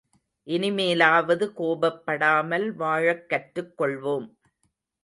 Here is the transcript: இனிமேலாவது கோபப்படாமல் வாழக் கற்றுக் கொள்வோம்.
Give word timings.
இனிமேலாவது 0.47 1.45
கோபப்படாமல் 1.57 2.67
வாழக் 2.75 3.29
கற்றுக் 3.29 3.73
கொள்வோம். 3.81 4.27